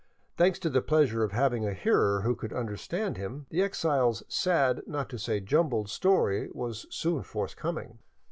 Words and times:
Thanks 0.35 0.57
to 0.57 0.69
the 0.71 0.81
pleasure 0.81 1.23
of 1.23 1.31
having 1.31 1.63
a 1.63 1.73
hearer 1.75 2.21
who 2.21 2.33
could 2.35 2.51
understand 2.51 3.17
him, 3.17 3.45
the 3.51 3.61
exile's 3.61 4.23
sad, 4.27 4.81
not 4.87 5.09
to 5.09 5.19
say 5.19 5.39
jumbled, 5.39 5.91
story 5.91 6.49
was 6.53 6.87
soon 6.89 7.21
forthcoming. 7.21 7.99